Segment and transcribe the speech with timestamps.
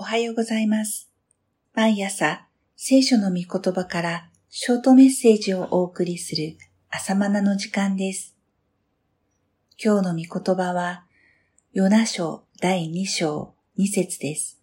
[0.00, 1.10] おはようございます。
[1.74, 6.56] 毎朝、聖書の御言葉からショートメッセージをお送りする
[6.88, 8.34] 朝マナの時間です。
[9.78, 11.04] 今日の御言葉は、
[11.74, 14.58] ヨナ書第2章2節です。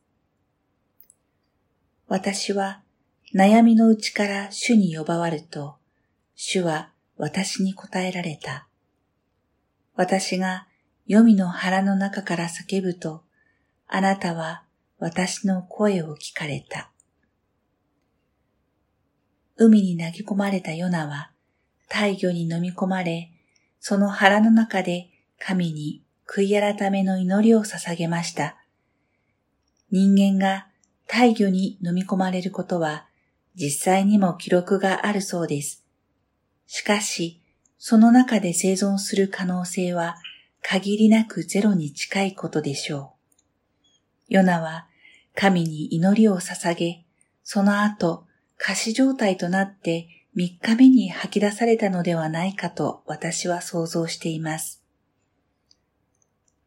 [2.08, 2.82] 私は
[3.36, 5.76] 悩みのうちから主に呼ばわると、
[6.34, 8.68] 主は私に答えられた。
[9.94, 10.66] 私が
[11.06, 13.22] 黄泉の腹の中から叫ぶと、
[13.88, 14.64] あなたは
[15.00, 16.92] 私の声を聞かれた。
[19.56, 21.32] 海に投げ込まれたヨナは
[21.90, 23.32] 大魚に飲み込まれ、
[23.80, 28.58] その腹の中で神に悔い改めの祈りを捧げました。
[29.92, 30.68] 人間が
[31.08, 33.06] 大魚に飲み込まれることは
[33.56, 35.86] 実際にも記録があるそうです。
[36.66, 37.42] しかし、
[37.78, 40.18] その中で生存する可能性は
[40.62, 43.17] 限りなくゼロに近いことでしょう。
[44.28, 44.88] ヨナは
[45.36, 47.06] 神に祈りを捧げ、
[47.44, 48.26] その後、
[48.58, 54.84] 仮死状態となって3日目に吐き出されたのではないかと私は想像しています。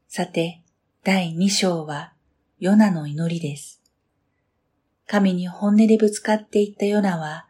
[0.08, 0.62] さて、
[1.02, 2.12] 第2章は
[2.58, 3.80] ヨナの祈りです。
[5.06, 7.46] 神に本音でぶつかっていったヨナは、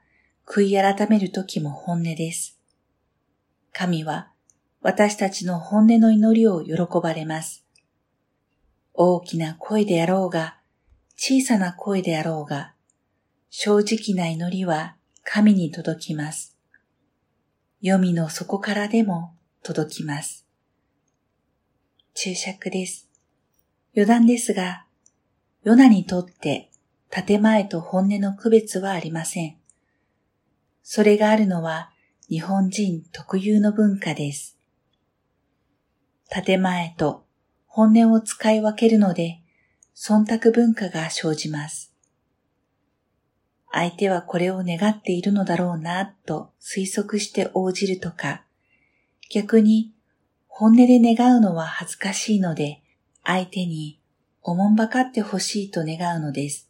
[0.46, 2.58] 悔い改める時も本音です。
[3.72, 4.30] 神は
[4.82, 7.64] 私たちの本音の祈りを喜ばれます。
[9.02, 10.58] 大きな声であろうが、
[11.16, 12.74] 小さな声であろうが、
[13.48, 16.58] 正直な祈りは神に届きます。
[17.80, 20.46] 黄泉の底からでも届きます。
[22.12, 23.08] 注釈です。
[23.96, 24.84] 余談ですが、
[25.62, 26.70] ヨナにとって
[27.08, 29.56] 建前と本音の区別はありません。
[30.82, 31.90] それがあるのは
[32.28, 34.58] 日本人特有の文化です。
[36.28, 37.24] 建前と
[37.72, 39.40] 本音を使い分けるので、
[39.94, 41.94] 忖度文化が生じます。
[43.70, 48.42] 相手はこれを願っているのだろうな、と推測して応じるとか、
[49.32, 49.92] 逆に
[50.48, 52.82] 本音で願うのは恥ずかしいので、
[53.22, 54.00] 相手に
[54.42, 56.69] おもんばかってほしいと願うのです。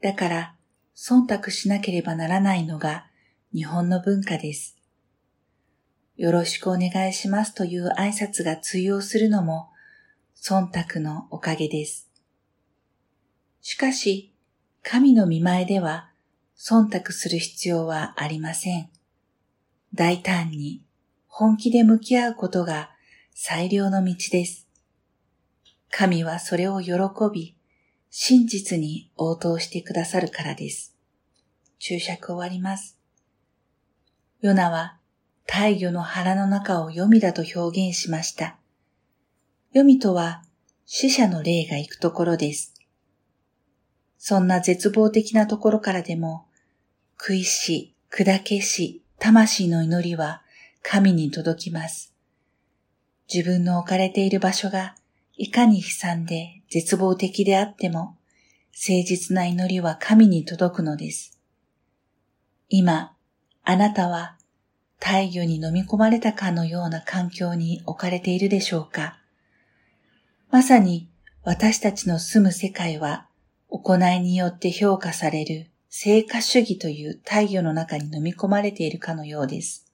[0.00, 0.54] だから、
[0.96, 3.04] 忖度しなければならないのが
[3.52, 4.77] 日本の文化です。
[6.18, 9.70] よろしくお願いしますという挨拶が通用するのも
[10.36, 12.10] 忖度のおかげです。
[13.60, 14.34] しかし、
[14.82, 16.10] 神の見前では
[16.58, 18.90] 忖度する必要はありません。
[19.94, 20.82] 大胆に
[21.28, 22.90] 本気で向き合うことが
[23.32, 24.66] 最良の道です。
[25.88, 26.94] 神はそれを喜
[27.32, 27.56] び、
[28.10, 30.96] 真実に応答してくださるからです。
[31.78, 32.98] 注釈終わります。
[34.40, 34.97] ヨナは
[35.50, 38.58] 大魚の腹の中を黄泉だと表現しました。
[39.72, 40.42] 黄泉とは
[40.84, 42.74] 死者の霊が行くところです。
[44.18, 46.46] そんな絶望的なところからでも、
[47.18, 50.42] 食いし、砕けし、魂の祈りは
[50.82, 52.14] 神に届きます。
[53.32, 54.96] 自分の置かれている場所が
[55.36, 58.16] いかに悲惨で絶望的であっても、
[58.72, 61.38] 誠実な祈りは神に届くのです。
[62.68, 63.14] 今、
[63.64, 64.37] あなたは
[65.00, 69.18] 大魚に飲み込まれたかのような環境に置かれているでしょうか
[70.50, 71.08] まさに
[71.44, 73.26] 私たちの住む世界は
[73.68, 79.86] 行いによって評価される成果主義という大魚の中に飲み込まれているかのようです。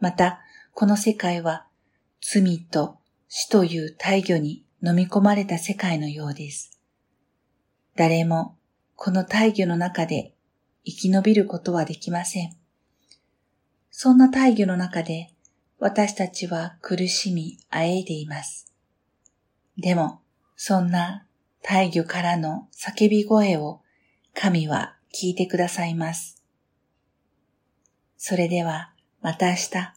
[0.00, 0.40] また、
[0.74, 1.66] この世界は
[2.20, 2.98] 罪と
[3.28, 6.78] 死という大魚に飲み込まれた世界のようです。
[7.94, 8.56] 誰も
[8.94, 10.34] この大魚の中で
[10.84, 12.56] 生き延びることはできません。
[13.98, 15.30] そんな大魚の中で
[15.78, 18.70] 私たちは苦しみ、あえいでいます。
[19.78, 20.20] でも、
[20.54, 21.24] そんな
[21.62, 23.80] 大魚からの叫び声を
[24.34, 26.44] 神は聞いてくださいます。
[28.18, 28.92] それでは
[29.22, 29.94] また明日